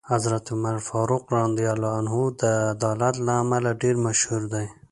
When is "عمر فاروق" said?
0.53-1.23